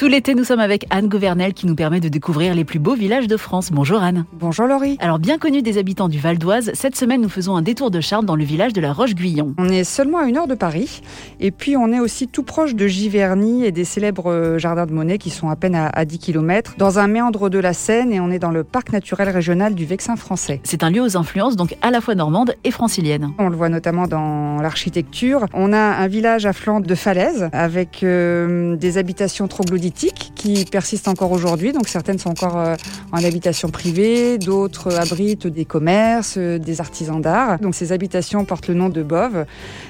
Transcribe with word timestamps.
Tout 0.00 0.06
l'été, 0.06 0.34
nous 0.34 0.44
sommes 0.44 0.60
avec 0.60 0.86
Anne 0.88 1.08
Gouvernel 1.08 1.52
qui 1.52 1.66
nous 1.66 1.74
permet 1.74 2.00
de 2.00 2.08
découvrir 2.08 2.54
les 2.54 2.64
plus 2.64 2.78
beaux 2.78 2.94
villages 2.94 3.26
de 3.26 3.36
France. 3.36 3.68
Bonjour 3.70 4.02
Anne. 4.02 4.24
Bonjour 4.32 4.66
Laurie. 4.66 4.96
Alors 4.98 5.18
bien 5.18 5.36
connu 5.36 5.60
des 5.60 5.76
habitants 5.76 6.08
du 6.08 6.18
Val 6.18 6.38
d'Oise, 6.38 6.70
cette 6.72 6.96
semaine 6.96 7.20
nous 7.20 7.28
faisons 7.28 7.54
un 7.54 7.60
détour 7.60 7.90
de 7.90 8.00
charme 8.00 8.24
dans 8.24 8.34
le 8.34 8.42
village 8.42 8.72
de 8.72 8.80
la 8.80 8.94
Roche-Guyon. 8.94 9.54
On 9.58 9.68
est 9.68 9.84
seulement 9.84 10.16
à 10.16 10.24
une 10.24 10.38
heure 10.38 10.46
de 10.46 10.54
Paris 10.54 11.02
et 11.38 11.50
puis 11.50 11.76
on 11.76 11.92
est 11.92 12.00
aussi 12.00 12.28
tout 12.28 12.44
proche 12.44 12.74
de 12.74 12.86
Giverny 12.86 13.66
et 13.66 13.72
des 13.72 13.84
célèbres 13.84 14.32
euh, 14.32 14.58
jardins 14.58 14.86
de 14.86 14.92
Monet 14.92 15.18
qui 15.18 15.28
sont 15.28 15.50
à 15.50 15.56
peine 15.56 15.74
à, 15.74 16.04
10 16.06 16.18
km 16.18 16.76
dans 16.78 16.98
un 16.98 17.06
méandre 17.06 17.50
de 17.50 17.58
la 17.58 17.74
Seine 17.74 18.10
et 18.10 18.20
on 18.20 18.30
est 18.30 18.38
dans 18.38 18.52
le 18.52 18.64
parc 18.64 18.94
naturel 18.94 19.28
régional 19.28 19.74
du 19.74 19.84
Vexin 19.84 20.16
français. 20.16 20.60
C'est 20.64 20.82
un 20.82 20.88
lieu 20.88 21.02
aux 21.02 21.18
influences 21.18 21.56
donc 21.56 21.76
à 21.82 21.90
la 21.90 22.00
fois 22.00 22.14
normande 22.14 22.54
et 22.64 22.70
francilienne. 22.70 23.32
On 23.38 23.50
le 23.50 23.56
voit 23.56 23.68
notamment 23.68 24.06
dans 24.06 24.62
l'architecture. 24.62 25.44
On 25.52 25.74
a 25.74 25.78
un 25.78 26.06
village 26.06 26.46
à 26.46 26.54
flanc 26.54 26.80
de 26.80 26.94
falaise 26.94 27.50
avec 27.52 28.02
euh, 28.02 28.76
des 28.76 28.96
habitations 28.96 29.46
troglodytiques 29.46 29.89
qui 29.90 30.64
persistent 30.64 31.08
encore 31.08 31.32
aujourd'hui. 31.32 31.72
Donc 31.72 31.88
certaines 31.88 32.18
sont 32.18 32.30
encore 32.30 32.58
euh, 32.58 32.74
en 33.12 33.22
habitation 33.24 33.68
privée, 33.68 34.38
d'autres 34.38 34.96
abritent 34.96 35.46
des 35.46 35.64
commerces, 35.64 36.36
euh, 36.38 36.58
des 36.58 36.80
artisans 36.80 37.20
d'art. 37.20 37.58
Donc 37.58 37.74
ces 37.74 37.92
habitations 37.92 38.44
portent 38.44 38.68
le 38.68 38.74
nom 38.74 38.88
de 38.88 39.02
Bove. 39.02 39.44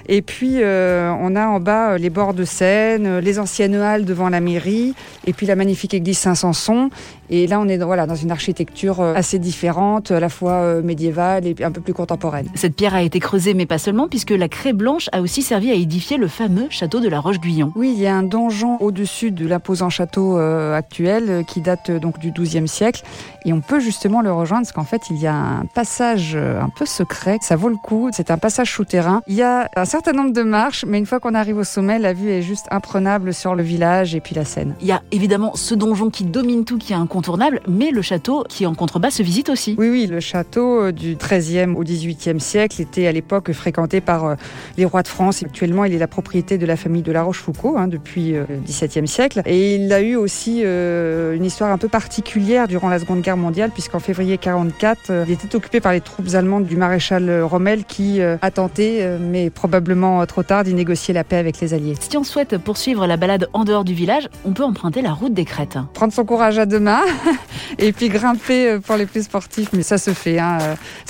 Et 0.08 0.22
puis 0.22 0.62
euh, 0.62 1.12
on 1.20 1.36
a 1.36 1.46
en 1.46 1.60
bas 1.60 1.98
les 1.98 2.10
bords 2.10 2.34
de 2.34 2.44
Seine, 2.44 3.18
les 3.18 3.38
anciennes 3.38 3.76
halles 3.76 4.04
devant 4.04 4.28
la 4.28 4.40
mairie, 4.40 4.94
et 5.26 5.32
puis 5.32 5.46
la 5.46 5.56
magnifique 5.56 5.94
église 5.94 6.18
Saint-Sanson. 6.18 6.90
Et 7.30 7.46
là 7.46 7.60
on 7.60 7.68
est 7.68 7.78
voilà, 7.78 8.06
dans 8.06 8.16
une 8.16 8.32
architecture 8.32 9.00
assez 9.00 9.38
différente, 9.38 10.10
à 10.10 10.20
la 10.20 10.28
fois 10.28 10.82
médiévale 10.82 11.46
et 11.46 11.54
un 11.62 11.70
peu 11.70 11.80
plus 11.80 11.94
contemporaine. 11.94 12.48
Cette 12.54 12.74
pierre 12.74 12.94
a 12.94 13.02
été 13.02 13.20
creusée, 13.20 13.54
mais 13.54 13.66
pas 13.66 13.78
seulement, 13.78 14.08
puisque 14.08 14.30
la 14.30 14.48
craie 14.48 14.72
blanche 14.72 15.08
a 15.12 15.20
aussi 15.20 15.42
servi 15.42 15.70
à 15.70 15.74
édifier 15.74 16.16
le 16.16 16.28
fameux 16.28 16.66
château 16.70 17.00
de 17.00 17.08
la 17.08 17.20
Roche-Guyon. 17.20 17.72
Oui, 17.76 17.92
il 17.94 18.02
y 18.02 18.06
a 18.06 18.16
un 18.16 18.22
donjon 18.22 18.78
au-dessus 18.80 19.30
de 19.30 19.46
château 19.88 20.38
euh, 20.38 20.76
actuel 20.76 21.30
euh, 21.30 21.42
qui 21.42 21.60
date 21.60 21.90
euh, 21.90 21.98
donc 21.98 22.18
du 22.18 22.32
XIIe 22.32 22.68
siècle. 22.68 23.02
Et 23.46 23.52
on 23.52 23.60
peut 23.60 23.80
justement 23.80 24.20
le 24.20 24.32
rejoindre 24.32 24.64
parce 24.64 24.72
qu'en 24.72 24.84
fait, 24.84 25.02
il 25.10 25.16
y 25.16 25.26
a 25.26 25.34
un 25.34 25.64
passage 25.64 26.36
un 26.36 26.68
peu 26.68 26.84
secret. 26.84 27.38
Ça 27.40 27.56
vaut 27.56 27.70
le 27.70 27.76
coup. 27.76 28.10
C'est 28.12 28.30
un 28.30 28.36
passage 28.36 28.70
souterrain. 28.70 29.22
Il 29.26 29.34
y 29.34 29.42
a 29.42 29.70
un 29.76 29.86
certain 29.86 30.12
nombre 30.12 30.32
de 30.32 30.42
marches, 30.42 30.84
mais 30.86 30.98
une 30.98 31.06
fois 31.06 31.20
qu'on 31.20 31.34
arrive 31.34 31.56
au 31.56 31.64
sommet, 31.64 31.98
la 31.98 32.12
vue 32.12 32.30
est 32.30 32.42
juste 32.42 32.66
imprenable 32.70 33.32
sur 33.32 33.54
le 33.54 33.62
village 33.62 34.14
et 34.14 34.20
puis 34.20 34.34
la 34.34 34.44
Seine. 34.44 34.74
Il 34.82 34.86
y 34.86 34.92
a 34.92 35.00
évidemment 35.10 35.52
ce 35.54 35.74
donjon 35.74 36.10
qui 36.10 36.24
domine 36.24 36.66
tout, 36.66 36.76
qui 36.76 36.92
est 36.92 36.96
incontournable, 36.96 37.60
mais 37.66 37.90
le 37.90 38.02
château 38.02 38.44
qui 38.46 38.66
en 38.66 38.74
contrebas 38.74 39.10
se 39.10 39.22
visite 39.22 39.48
aussi. 39.48 39.74
Oui, 39.78 39.88
oui, 39.88 40.06
le 40.06 40.20
château 40.20 40.92
du 40.92 41.16
XIIIe 41.16 41.74
au 41.74 41.82
XVIIIe 41.82 42.40
siècle 42.40 42.82
était 42.82 43.06
à 43.06 43.12
l'époque 43.12 43.52
fréquenté 43.52 44.02
par 44.02 44.36
les 44.76 44.84
rois 44.84 45.02
de 45.02 45.08
France. 45.08 45.42
Actuellement, 45.42 45.84
il 45.84 45.94
est 45.94 45.98
la 45.98 46.08
propriété 46.08 46.58
de 46.58 46.66
la 46.66 46.76
famille 46.76 47.02
de 47.02 47.12
La 47.12 47.22
Rochefoucauld 47.22 47.78
hein, 47.78 47.88
depuis 47.88 48.32
le 48.32 48.46
XVIIe 48.66 49.08
siècle. 49.08 49.40
Et 49.70 49.76
il 49.76 49.92
a 49.92 50.00
eu 50.00 50.16
aussi 50.16 50.62
euh, 50.64 51.32
une 51.36 51.44
histoire 51.44 51.70
un 51.70 51.78
peu 51.78 51.86
particulière 51.86 52.66
durant 52.66 52.88
la 52.88 52.98
Seconde 52.98 53.20
Guerre 53.20 53.36
mondiale, 53.36 53.70
puisqu'en 53.70 54.00
février 54.00 54.32
1944, 54.32 55.10
euh, 55.10 55.24
il 55.28 55.32
était 55.32 55.54
occupé 55.54 55.78
par 55.78 55.92
les 55.92 56.00
troupes 56.00 56.34
allemandes 56.34 56.64
du 56.64 56.76
maréchal 56.76 57.42
Rommel 57.42 57.84
qui 57.84 58.20
euh, 58.20 58.36
a 58.42 58.50
tenté, 58.50 59.06
mais 59.20 59.48
probablement 59.48 60.26
trop 60.26 60.42
tard, 60.42 60.64
d'y 60.64 60.74
négocier 60.74 61.14
la 61.14 61.22
paix 61.22 61.36
avec 61.36 61.60
les 61.60 61.72
Alliés. 61.72 61.94
Si 62.00 62.16
on 62.16 62.24
souhaite 62.24 62.58
poursuivre 62.58 63.06
la 63.06 63.16
balade 63.16 63.48
en 63.52 63.62
dehors 63.62 63.84
du 63.84 63.94
village, 63.94 64.28
on 64.44 64.50
peut 64.50 64.64
emprunter 64.64 65.02
la 65.02 65.12
route 65.12 65.34
des 65.34 65.44
crêtes. 65.44 65.78
Prendre 65.94 66.12
son 66.12 66.24
courage 66.24 66.58
à 66.58 66.66
deux 66.66 66.80
mains 66.80 67.04
et 67.80 67.92
puis 67.92 68.08
grimper 68.08 68.78
pour 68.86 68.96
les 68.96 69.06
plus 69.06 69.24
sportifs, 69.24 69.70
mais 69.72 69.82
ça 69.82 69.98
se 69.98 70.12
fait 70.12 70.38
hein, 70.38 70.58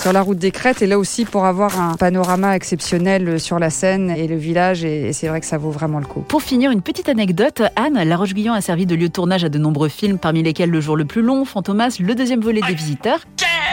sur 0.01 0.13
la 0.13 0.23
route 0.23 0.39
des 0.39 0.51
crêtes 0.51 0.83
et 0.83 0.87
là 0.87 0.99
aussi 0.99 1.25
pour 1.25 1.45
avoir 1.45 1.81
un 1.81 1.97
panorama 1.97 2.57
exceptionnel 2.57 3.39
sur 3.41 3.59
la 3.59 3.71
Seine 3.71 4.11
et 4.11 4.27
le 4.27 4.37
village 4.37 4.85
et 4.85 5.13
c'est 5.13 5.29
vrai 5.29 5.41
que 5.41 5.47
ça 5.47 5.59
vaut 5.59 5.71
vraiment 5.71 5.99
le 5.99 6.07
coup. 6.07 6.21
Pour 6.21 6.43
finir, 6.43 6.71
une 6.71 6.83
petite 6.83 7.09
anecdote, 7.09 7.63
Anne, 7.77 8.03
la 8.03 8.17
Roche-Guyon 8.17 8.53
a 8.53 8.61
servi 8.61 8.87
de 8.87 8.95
lieu 8.95 9.09
de 9.09 9.13
tournage 9.13 9.45
à 9.45 9.49
de 9.49 9.59
nombreux 9.59 9.89
films, 9.89 10.19
parmi 10.19 10.43
lesquels 10.43 10.71
Le 10.71 10.81
jour 10.81 10.97
le 10.97 11.05
plus 11.05 11.23
long, 11.23 11.45
Fantomas, 11.45 11.97
le 12.01 12.15
deuxième 12.15 12.41
volet 12.41 12.61
des 12.67 12.75
visiteurs. 12.75 13.21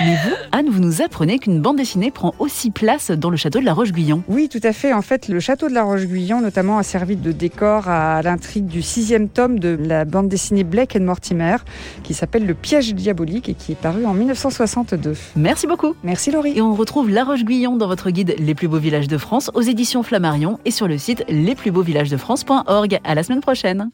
Mais 0.06 0.16
vous, 0.24 0.36
Anne, 0.52 0.70
vous 0.70 0.80
nous 0.80 1.02
apprenez 1.02 1.40
qu'une 1.40 1.60
bande 1.60 1.78
dessinée 1.78 2.12
prend 2.12 2.36
aussi 2.38 2.70
place 2.70 3.10
dans 3.10 3.32
le 3.32 3.38
château 3.38 3.60
de 3.60 3.66
la 3.66 3.74
Roche-Guyon. 3.74 4.22
Oui, 4.28 4.48
tout 4.48 4.60
à 4.62 4.72
fait. 4.72 4.94
En 4.94 5.02
fait, 5.02 5.28
le 5.28 5.40
château 5.40 5.70
de 5.70 5.74
la 5.74 5.84
Roche-Guyon, 5.84 6.40
notamment, 6.40 6.78
a 6.78 6.84
servi 6.84 7.16
de 7.16 7.32
décor 7.32 7.90
à 7.90 8.22
l'intrigue 8.22 8.68
du 8.68 8.84
sixième 8.84 9.28
tome 9.28 9.58
de 9.58 9.76
la 9.80 10.06
bande 10.06 10.30
dessinée 10.30 10.64
Blake 10.64 10.96
and 10.96 11.04
Mortimer, 11.04 11.58
qui 12.04 12.14
s'appelle 12.14 12.46
Le 12.46 12.54
piège 12.54 12.94
diabolique 12.94 13.50
et 13.50 13.56
qui 13.56 13.72
est 13.72 13.76
paru 13.76 14.06
en 14.06 14.14
1962. 14.14 15.16
Merci 15.36 15.66
beaucoup. 15.66 15.96
Merci 16.04 16.30
Laurie. 16.30 16.54
Et 16.58 16.62
on 16.62 16.76
retrouve 16.76 17.10
la 17.10 17.24
Roche-Guyon 17.24 17.76
dans 17.76 17.88
votre 17.88 18.12
guide 18.12 18.36
Les 18.38 18.54
plus 18.54 18.68
beaux 18.68 18.78
villages 18.78 19.08
de 19.08 19.18
France 19.18 19.50
aux 19.56 19.62
éditions 19.62 20.04
Flammarion 20.04 20.60
et 20.66 20.72
sur 20.72 20.88
le 20.88 21.00
site 21.00 21.24
lesplusbeauxvillagesdefrance.org. 21.28 23.00
À 23.04 23.16
la 23.16 23.24
semaine 23.24 23.42
prochaine. 23.42 23.90